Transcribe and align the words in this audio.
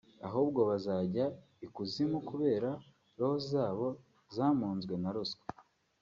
ahubwo 0.27 0.59
bazajya 0.69 1.25
ikuzimu 1.65 2.17
kubera 2.29 2.69
roho 3.17 3.35
zabo 3.49 3.87
zamunzwe 4.35 4.93
na 5.01 5.09
ruswa 5.15 5.45